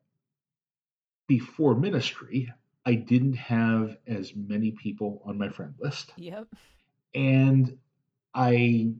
[1.27, 2.51] before ministry,
[2.85, 6.13] I didn't have as many people on my friend list.
[6.17, 6.47] Yep.
[7.13, 7.77] And
[8.33, 8.91] I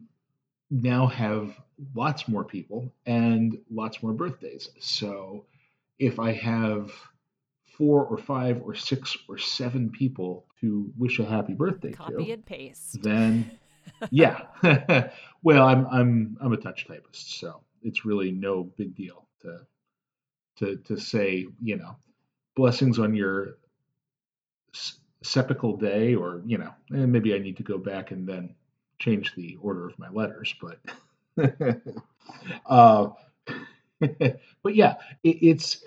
[0.71, 1.55] now have
[1.93, 4.69] lots more people and lots more birthdays.
[4.79, 5.45] So
[5.99, 6.91] if I have
[7.77, 12.31] four or five or six or seven people to wish a happy birthday Copy to,
[12.31, 13.01] and paste.
[13.01, 13.51] Then
[14.09, 14.43] yeah.
[15.43, 19.59] well, I'm I'm I'm a touch typist, so it's really no big deal to
[20.57, 21.95] to to say, you know,
[22.55, 23.57] blessings on your
[25.23, 28.53] Sepical Day, or you know, eh, maybe I need to go back and then
[28.99, 30.79] change the order of my letters, but.
[32.65, 33.09] uh,
[34.63, 35.83] but yeah, it, it's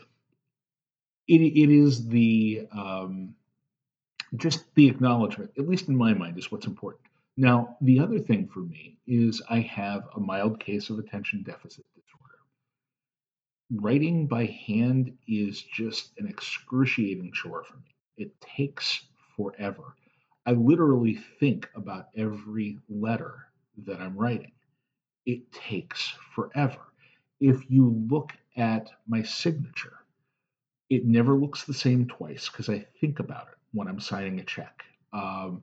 [1.26, 3.34] it, it is the um,
[4.36, 7.04] just the acknowledgement, at least in my mind, is what's important.
[7.36, 11.84] Now, the other thing for me is I have a mild case of attention deficit.
[13.70, 17.94] Writing by hand is just an excruciating chore for me.
[18.16, 19.04] It takes
[19.36, 19.94] forever.
[20.46, 23.46] I literally think about every letter
[23.86, 24.52] that I'm writing.
[25.26, 26.80] It takes forever.
[27.40, 29.98] If you look at my signature,
[30.88, 34.44] it never looks the same twice because I think about it when I'm signing a
[34.44, 34.82] check.
[35.12, 35.62] Um,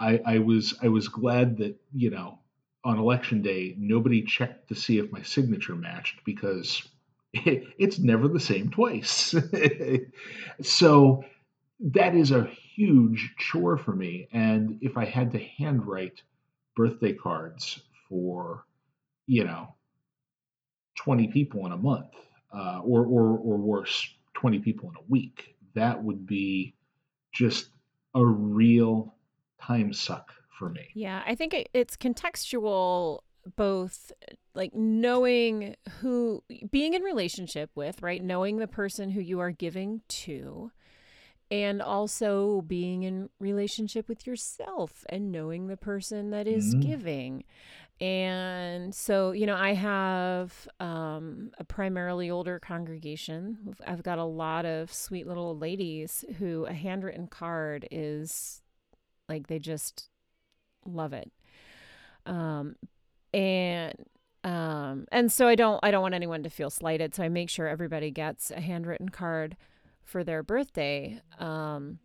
[0.00, 2.40] I, I was I was glad that you know
[2.84, 6.88] on election day nobody checked to see if my signature matched because
[7.32, 9.34] it's never the same twice.
[10.62, 11.24] so
[11.80, 14.28] that is a huge chore for me.
[14.32, 16.22] And if I had to handwrite
[16.74, 18.64] birthday cards for
[19.26, 19.74] you know
[20.96, 22.14] 20 people in a month
[22.52, 26.74] uh, or, or or worse 20 people in a week that would be
[27.32, 27.68] just
[28.14, 29.14] a real
[29.60, 30.88] time suck for me.
[30.94, 33.20] Yeah, I think it's contextual
[33.56, 34.12] both
[34.54, 38.22] like knowing who being in relationship with, right?
[38.22, 40.70] Knowing the person who you are giving to
[41.50, 46.88] and also being in relationship with yourself and knowing the person that is mm-hmm.
[46.88, 47.44] giving.
[48.00, 53.76] And so, you know, I have um, a primarily older congregation.
[53.86, 58.62] I've got a lot of sweet little ladies who a handwritten card is
[59.28, 60.08] like they just
[60.86, 61.30] love it.
[62.26, 62.76] Um,
[63.32, 63.94] and
[64.44, 67.14] um, and so I don't I don't want anyone to feel slighted.
[67.14, 69.56] So I make sure everybody gets a handwritten card
[70.04, 71.20] for their birthday.
[71.38, 71.98] Um,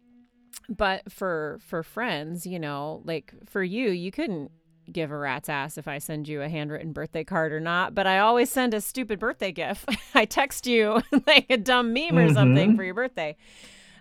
[0.70, 4.52] but for for friends, you know, like for you, you couldn't
[4.92, 7.96] give a rat's ass if I send you a handwritten birthday card or not.
[7.96, 9.90] But I always send a stupid birthday gift.
[10.16, 12.34] I text you like a dumb meme or mm-hmm.
[12.34, 13.36] something for your birthday.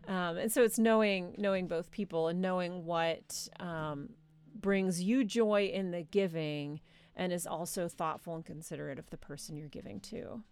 [0.07, 4.11] Um, and so it's knowing knowing both people and knowing what um,
[4.55, 6.81] brings you joy in the giving
[7.17, 10.43] and is also thoughtful and considerate of the person you're giving to.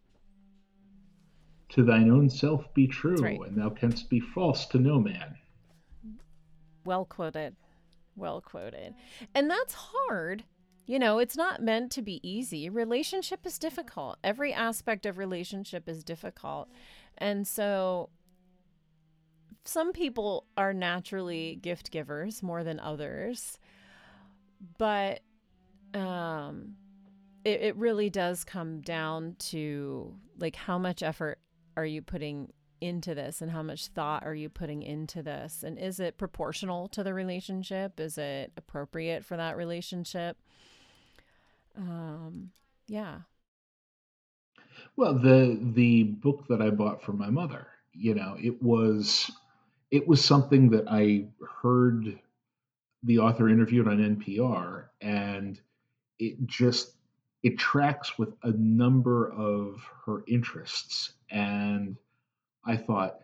[1.70, 3.40] To thine own self be true, right.
[3.40, 5.36] and thou canst be false to no man.
[6.84, 7.56] Well quoted.
[8.16, 8.94] Well quoted.
[9.34, 10.44] And that's hard.
[10.86, 12.68] You know, it's not meant to be easy.
[12.68, 14.18] Relationship is difficult.
[14.22, 16.68] Every aspect of relationship is difficult.
[17.16, 18.10] And so
[19.64, 23.58] some people are naturally gift givers more than others,
[24.76, 25.20] but
[25.94, 26.76] um,
[27.44, 31.38] it, it really does come down to like how much effort
[31.76, 35.62] are you putting into this and how much thought are you putting into this?
[35.62, 37.98] And is it proportional to the relationship?
[37.98, 40.36] Is it appropriate for that relationship?
[41.76, 42.50] Um
[42.86, 43.20] yeah.
[44.96, 49.30] Well the the book that i bought for my mother you know it was
[49.94, 51.26] it was something that I
[51.62, 52.18] heard
[53.04, 55.60] the author interviewed on NPR, and
[56.18, 56.94] it just
[57.42, 61.12] it tracks with a number of her interests.
[61.30, 61.96] And
[62.64, 63.20] I thought,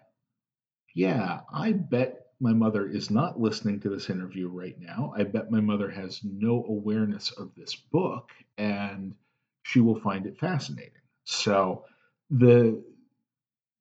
[0.95, 5.15] yeah, I bet my mother is not listening to this interview right now.
[5.17, 9.15] I bet my mother has no awareness of this book, and
[9.63, 10.93] she will find it fascinating.
[11.25, 11.85] So
[12.31, 12.83] the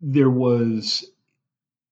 [0.01, 1.11] there was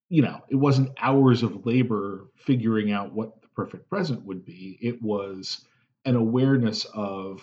[0.10, 4.78] you know, it wasn't hours of labor figuring out what the perfect present would be.
[4.82, 5.66] It was
[6.08, 7.42] an awareness of,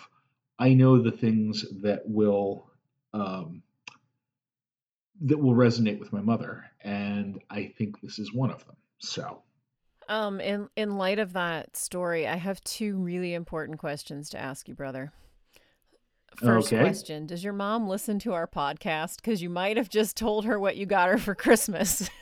[0.57, 2.67] I know the things that will
[3.13, 3.61] um,
[5.21, 8.75] that will resonate with my mother, and I think this is one of them.
[8.97, 9.43] So,
[10.09, 14.67] um, in in light of that story, I have two really important questions to ask
[14.67, 15.13] you, brother.
[16.35, 16.81] First okay.
[16.81, 19.17] question Does your mom listen to our podcast?
[19.17, 22.09] Because you might have just told her what you got her for Christmas.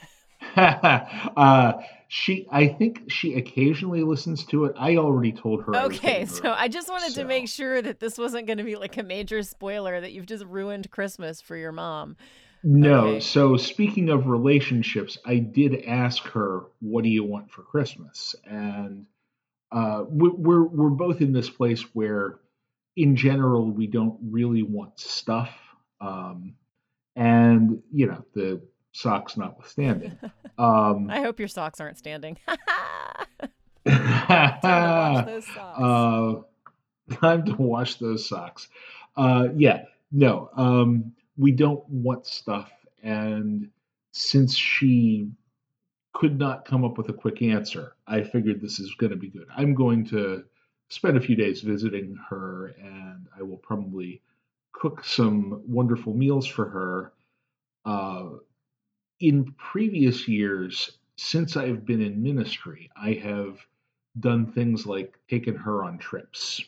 [1.36, 1.72] uh,
[2.08, 4.74] she, I think she occasionally listens to it.
[4.78, 5.76] I already told her.
[5.76, 7.22] Okay, so I just wanted so.
[7.22, 10.26] to make sure that this wasn't going to be like a major spoiler that you've
[10.26, 12.16] just ruined Christmas for your mom.
[12.62, 13.06] No.
[13.06, 13.20] Okay.
[13.20, 19.06] So speaking of relationships, I did ask her, "What do you want for Christmas?" And
[19.70, 22.38] uh, we're we're both in this place where,
[22.96, 25.50] in general, we don't really want stuff.
[26.00, 26.54] Um,
[27.16, 28.60] and you know the
[28.94, 30.18] socks notwithstanding.
[30.56, 32.38] Um, I hope your socks aren't standing.
[33.88, 35.80] time to wash those socks.
[35.80, 38.68] Uh, time to wash those socks.
[39.16, 42.70] Uh, yeah, no, um, we don't want stuff.
[43.02, 43.68] And
[44.12, 45.32] since she
[46.14, 47.94] could not come up with a quick answer.
[48.06, 49.46] I figured this is going to be good.
[49.54, 50.44] I'm going to
[50.88, 54.22] spend a few days visiting her, and I will probably
[54.72, 57.12] cook some wonderful meals for her.
[57.84, 58.38] Uh,
[59.24, 63.58] in previous years, since I've been in ministry, I have
[64.20, 66.62] done things like taken her on trips.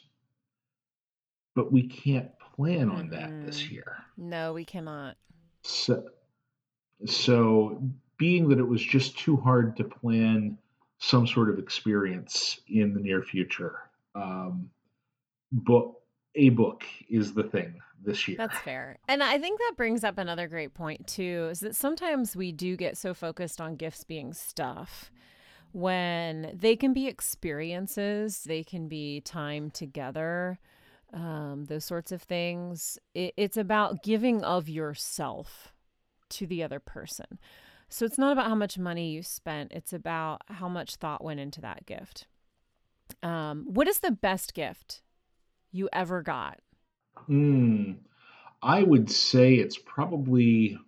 [1.55, 3.75] But we can't plan on that this Mm-hmm.
[3.75, 4.05] year.
[4.17, 5.17] No, we cannot.
[5.65, 6.09] So,
[7.05, 7.83] so
[8.17, 10.57] being that it was just too hard to plan
[10.99, 13.81] some sort of experience in the near future,
[14.15, 14.71] um,
[15.53, 16.01] book
[16.35, 18.37] a book is the thing this year.
[18.39, 18.99] That's fair.
[19.09, 22.77] And I think that brings up another great point, too, is that sometimes we do
[22.77, 25.11] get so focused on gifts being stuff
[25.73, 30.59] when they can be experiences, they can be time together,
[31.13, 32.99] um, those sorts of things.
[33.15, 35.75] It, it's about giving of yourself
[36.31, 37.39] to the other person.
[37.89, 41.41] So it's not about how much money you spent, it's about how much thought went
[41.41, 42.27] into that gift.
[43.23, 45.03] Um, what is the best gift
[45.71, 46.61] you ever got?
[47.29, 47.97] Mm,
[48.63, 50.79] I would say it's probably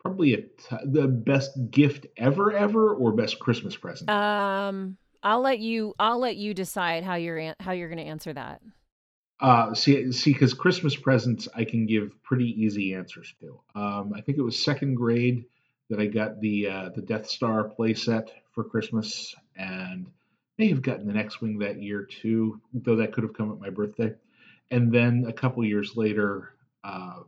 [0.00, 4.08] probably a t- the best gift ever ever or best Christmas present.
[4.08, 5.94] Um, I'll let you.
[5.98, 8.60] I'll let you decide how you're an- how you're going to answer that.
[9.40, 13.60] Uh, see, see, because Christmas presents I can give pretty easy answers to.
[13.74, 15.44] Um, I think it was second grade
[15.90, 20.06] that I got the uh, the Death Star playset for Christmas, and
[20.58, 23.70] may have gotten the X-wing that year too, though that could have come at my
[23.70, 24.14] birthday.
[24.70, 27.20] And then a couple years later, uh,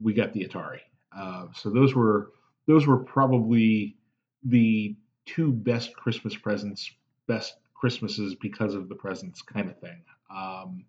[0.00, 0.80] we got the Atari.
[1.16, 2.32] Uh, so those were
[2.66, 3.96] those were probably
[4.44, 6.90] the two best Christmas presents,
[7.26, 10.02] best Christmases because of the presents kind of thing.
[10.34, 10.84] Um,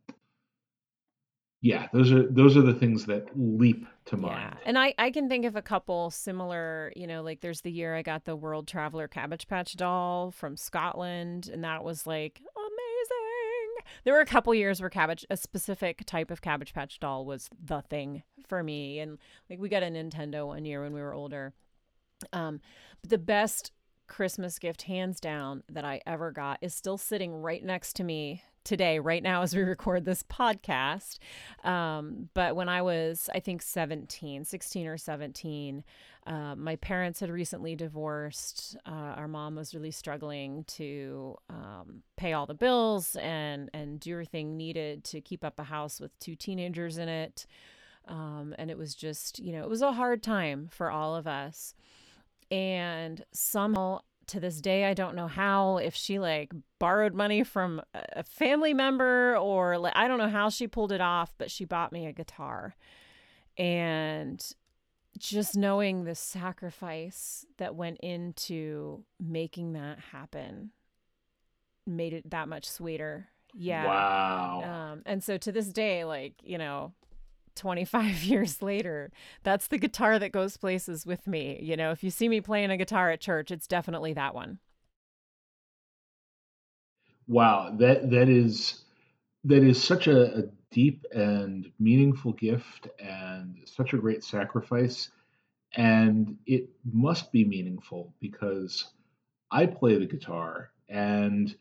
[1.62, 4.56] yeah, those are those are the things that leap to mind.
[4.56, 6.94] Yeah, and I I can think of a couple similar.
[6.96, 10.56] You know, like there's the year I got the World Traveler Cabbage Patch doll from
[10.56, 12.42] Scotland, and that was like.
[14.04, 17.50] There were a couple years where cabbage, a specific type of Cabbage Patch doll, was
[17.64, 19.18] the thing for me, and
[19.50, 21.54] like we got a Nintendo one year when we were older.
[22.34, 22.62] Um,
[23.02, 23.72] but the best
[24.08, 28.44] Christmas gift, hands down, that I ever got is still sitting right next to me
[28.68, 31.20] today, right now, as we record this podcast.
[31.64, 35.84] Um, but when I was, I think, 17, 16 or 17,
[36.28, 38.76] uh, my parents had recently divorced.
[38.86, 44.12] Uh, our mom was really struggling to um, pay all the bills and, and do
[44.12, 47.48] everything needed to keep up a house with two teenagers in it.
[48.10, 51.26] Um, and it was just, you know, it was a hard time for all of
[51.26, 51.74] us
[52.52, 57.82] and somehow to this day i don't know how if she like borrowed money from
[57.94, 61.66] a family member or like i don't know how she pulled it off but she
[61.66, 62.76] bought me a guitar.
[63.58, 64.44] And
[65.18, 70.72] just knowing the sacrifice that went into making that happen
[71.88, 73.30] made it that much sweeter.
[73.54, 73.86] Yeah.
[73.86, 74.92] Wow.
[74.92, 76.94] um, and so to this day like you know
[77.58, 79.12] 25 years later,
[79.44, 81.60] that's the guitar that goes places with me.
[81.62, 84.60] You know, if you see me playing a guitar at church, it's definitely that one.
[87.28, 88.84] Wow, that that is
[89.44, 95.10] that is such a, a deep and meaningful gift and such a great sacrifice.
[95.74, 98.86] And it must be meaningful because
[99.52, 101.56] I play the guitar and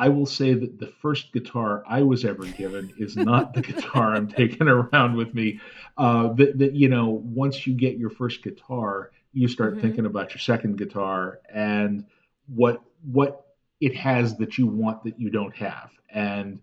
[0.00, 4.14] I will say that the first guitar I was ever given is not the guitar
[4.16, 5.60] I'm taking around with me.
[5.98, 10.06] Uh, that, that you know, once you get your first guitar, you start hmm thinking
[10.06, 12.04] about your second guitar and
[12.48, 13.46] what what
[13.80, 16.60] it has that you want that you don't have, and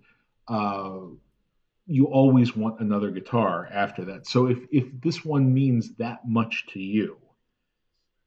[0.48, 1.00] uh,
[1.88, 4.28] you always want another guitar after that.
[4.28, 7.18] So if if this one means that much to you,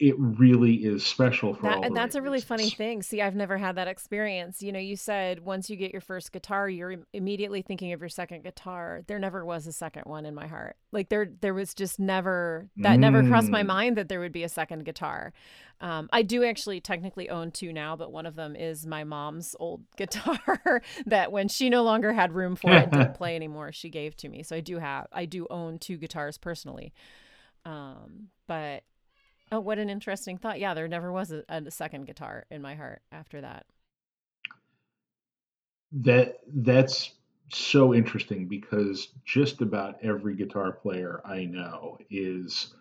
[0.00, 3.02] it really is special for That all and that's a really funny thing.
[3.02, 4.62] See, I've never had that experience.
[4.62, 8.08] You know, you said once you get your first guitar, you're immediately thinking of your
[8.08, 9.02] second guitar.
[9.06, 10.76] There never was a second one in my heart.
[10.90, 13.66] Like there there was just never that never crossed my Mm.
[13.66, 15.32] mind that there would be a second guitar.
[15.82, 19.54] Um, I do actually technically own two now, but one of them is my mom's
[19.60, 23.70] old guitar that when she no longer had room for it and didn't play anymore,
[23.72, 24.42] she gave to me.
[24.42, 26.92] So I do have I do own two guitars personally.
[27.66, 28.83] Um, but
[29.53, 30.61] Oh, what an interesting thought.
[30.61, 33.67] Yeah, there never was a, a second guitar in my heart after that.
[35.92, 37.13] That that's
[37.53, 42.75] so interesting because just about every guitar player I know is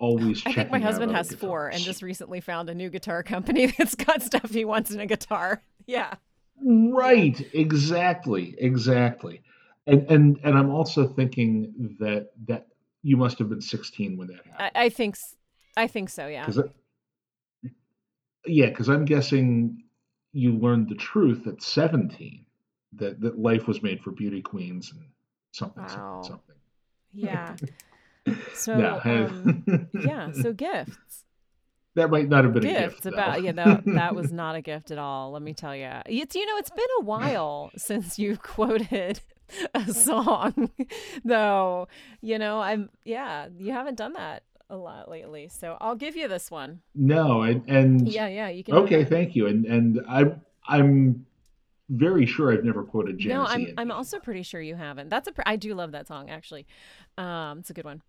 [0.00, 3.66] always I think my husband has four and just recently found a new guitar company
[3.66, 5.62] that's got stuff he wants in a guitar.
[5.86, 6.16] Yeah.
[6.62, 9.40] Right, exactly, exactly.
[9.86, 12.66] And and and I'm also thinking that that
[13.02, 15.34] you must have been 16 when that happened I think s-
[15.78, 16.46] I think so, yeah.
[16.46, 16.62] because
[18.46, 19.82] yeah, because I'm guessing
[20.32, 22.44] you learned the truth at 17
[22.94, 25.02] that that life was made for beauty queens and
[25.52, 26.22] something Wow.
[26.22, 26.56] something something.
[27.12, 27.56] Yeah.
[28.52, 31.24] So No, I- um, yeah, so gifts.
[31.94, 33.02] that might not have been a gift.
[33.04, 33.10] though.
[33.10, 35.90] about yeah, that that was not a gift at all, let me tell you.
[36.04, 39.20] It's you know, it's been a while since you've quoted
[39.74, 40.70] a song
[41.24, 41.88] though.
[42.20, 45.48] You know, I'm yeah, you haven't done that a lot lately.
[45.48, 46.80] So I'll give you this one.
[46.94, 49.46] no, and, and Yeah, yeah, you can okay, thank you.
[49.46, 50.26] And and I
[50.66, 51.26] I'm
[51.88, 55.08] very sure I've never quoted Janis No, I'm Ian I'm also pretty sure you haven't.
[55.08, 56.66] That's a pr- I do love that song actually.
[57.16, 58.02] Um, it's a good one.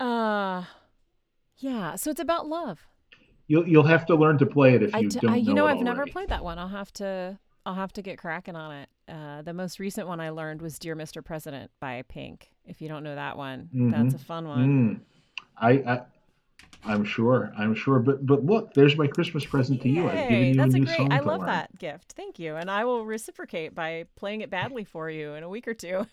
[0.00, 0.64] Uh,
[1.58, 1.96] yeah.
[1.96, 2.86] So it's about love.
[3.48, 5.66] You'll you'll have to learn to play it if you d- don't I- you know,
[5.66, 6.58] know I've never played that one.
[6.58, 8.88] I'll have to I'll have to get cracking on it.
[9.08, 11.24] Uh, the most recent one I learned was "Dear Mr.
[11.24, 12.50] President" by Pink.
[12.64, 14.68] If you don't know that one, that's a fun one.
[14.68, 15.00] Mm.
[15.58, 16.00] I, I
[16.84, 17.52] I'm sure.
[17.58, 17.98] I'm sure.
[17.98, 20.08] But but look, there's my Christmas present to you.
[20.08, 20.96] I've given you that's a a new great.
[20.96, 21.48] song I love learn.
[21.48, 22.12] that gift.
[22.12, 25.66] Thank you, and I will reciprocate by playing it badly for you in a week
[25.66, 26.06] or two.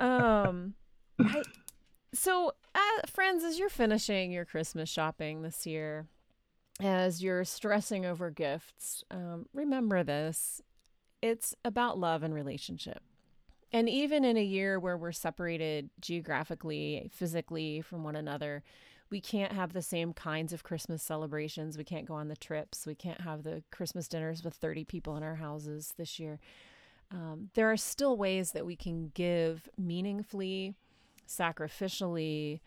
[0.00, 0.74] um
[1.20, 1.42] I,
[2.14, 6.06] so uh, friends as you're finishing your christmas shopping this year
[6.80, 10.62] as you're stressing over gifts um, remember this
[11.20, 13.02] it's about love and relationship
[13.72, 18.62] and even in a year where we're separated geographically physically from one another
[19.10, 21.78] we can't have the same kinds of christmas celebrations.
[21.78, 22.86] We can't go on the trips.
[22.86, 26.38] We can't have the christmas dinners with 30 people in our houses this year.
[27.10, 30.74] Um, there are still ways that we can give meaningfully,
[31.26, 32.60] sacrificially,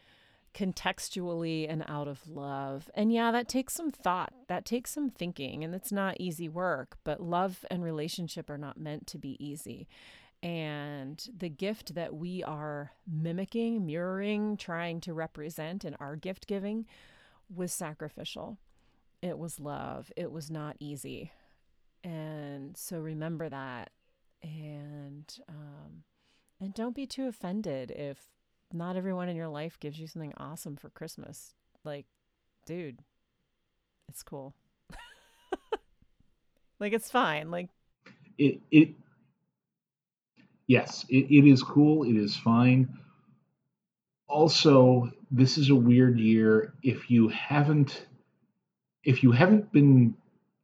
[0.56, 2.90] contextually, and out of love.
[2.96, 6.98] And yeah, that takes some thought, that takes some thinking, and it's not easy work,
[7.04, 9.88] but love and relationship are not meant to be easy.
[10.44, 16.88] And the gift that we are mimicking, mirroring, trying to represent in our gift giving
[17.54, 18.58] was sacrificial.
[19.22, 20.12] It was love.
[20.18, 21.32] It was not easy.
[22.04, 23.92] And so remember that
[24.42, 26.04] and um,
[26.60, 28.28] and don't be too offended if
[28.74, 31.54] not everyone in your life gives you something awesome for Christmas.
[31.84, 32.06] Like,
[32.66, 33.00] dude,
[34.10, 34.54] it's cool.
[36.80, 37.52] like it's fine.
[37.52, 37.70] Like
[38.38, 38.90] it it
[40.72, 42.82] yes it, it is cool it is fine.
[44.28, 46.74] Also this is a weird year.
[46.84, 48.06] If you haven't
[49.04, 50.16] if you haven't been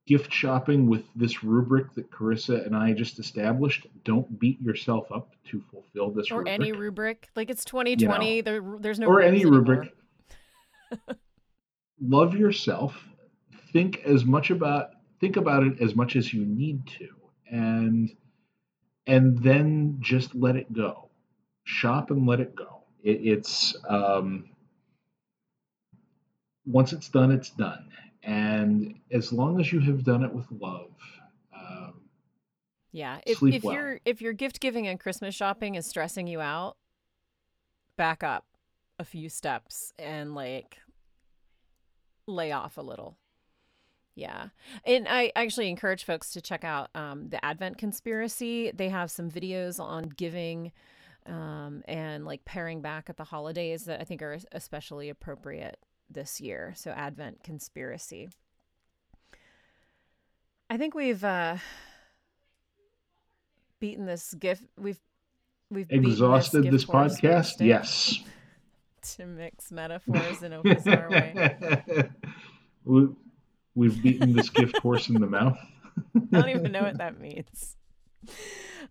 [0.05, 5.35] gift shopping with this rubric that carissa and i just established don't beat yourself up
[5.49, 7.29] to fulfill this or rubric any rubric.
[7.35, 8.41] Like it's 2020.
[8.41, 9.93] there, there's no or any rubric.
[12.01, 12.95] love yourself.
[13.73, 17.07] Think as much about think about it as much as you need to.
[17.49, 18.11] And
[19.07, 21.09] and then just let it go
[21.63, 24.49] shop and let it go it, it's um,
[26.65, 27.89] once it's done it's done
[28.23, 30.91] and as long as you have done it with love
[31.55, 31.93] um,
[32.91, 33.19] Yeah.
[33.25, 33.73] If if well.
[33.75, 36.77] your if your gift giving and Christmas shopping is stressing you out,
[37.97, 38.45] back up
[38.99, 40.77] a few steps and like
[42.27, 43.17] lay off a little.
[44.17, 44.47] Yeah.
[44.83, 48.71] And I actually encourage folks to check out um, the Advent Conspiracy.
[48.71, 50.71] They have some videos on giving
[51.27, 55.77] um, and like paring back at the holidays that I think are especially appropriate
[56.09, 56.73] this year.
[56.75, 58.29] So, Advent Conspiracy.
[60.67, 61.57] I think we've uh,
[63.79, 64.63] beaten this gift.
[64.79, 64.99] We've
[65.69, 68.17] we've exhausted this a podcast yes
[69.15, 72.09] to mix metaphors in a bizarre way.
[72.83, 73.09] we,
[73.77, 75.57] we've beaten this gift horse in the mouth
[76.15, 77.75] I don't even know what that means.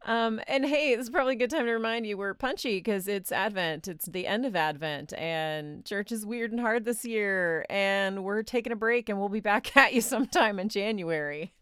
[0.04, 3.08] Um, and hey, this is probably a good time to remind you we're punchy because
[3.08, 3.88] it's Advent.
[3.88, 7.64] It's the end of Advent, and church is weird and hard this year.
[7.70, 11.52] And we're taking a break, and we'll be back at you sometime in January.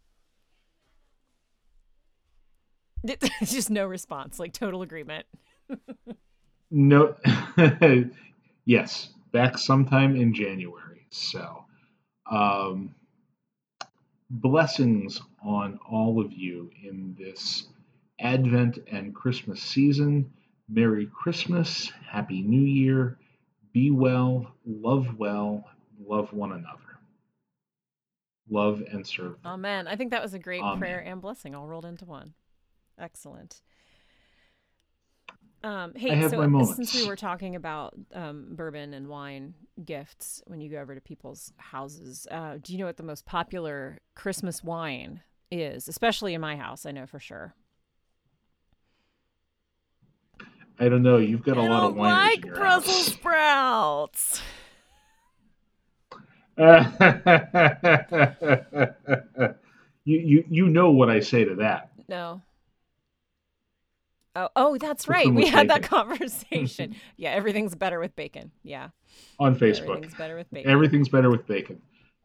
[3.05, 5.27] It's just no response, like total agreement.
[6.70, 7.16] No,
[8.64, 11.07] yes, back sometime in January.
[11.11, 11.64] So,
[12.31, 12.95] um,
[14.41, 17.68] blessings on all of you in this
[18.20, 20.32] Advent and Christmas season.
[20.68, 23.18] Merry Christmas, Happy New Year.
[23.72, 25.64] Be well, love well,
[26.07, 26.80] love one another.
[28.51, 29.37] Love and serve.
[29.45, 29.87] Amen.
[29.89, 30.78] I think that was a great Amen.
[30.78, 32.35] prayer and blessing all rolled into one.
[32.99, 33.61] Excellent.
[35.62, 39.55] Um, hey, so since we were talking about um, bourbon and wine
[39.85, 43.27] gifts when you go over to people's houses, uh, do you know what the most
[43.27, 45.89] popular Christmas wine is?
[45.89, 47.55] Especially in my house, I know for sure.
[50.79, 51.18] I don't know.
[51.18, 54.43] You've got a I lot of wineries like Brussels sprouts.
[60.05, 61.91] you, you you know what I say to that.
[62.09, 62.43] No.
[64.37, 65.32] Oh, oh, that's right.
[65.32, 65.82] We had bacon.
[65.82, 66.97] that conversation.
[67.16, 68.51] yeah, everything's better with bacon.
[68.62, 68.89] Yeah.
[69.39, 69.91] On Facebook.
[69.91, 70.70] Everything's better with bacon.
[70.70, 71.80] Everything's better with bacon.